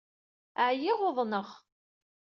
Ɛyiɣ 0.67 0.99
i 1.01 1.05
uḍneɣ. 1.09 1.47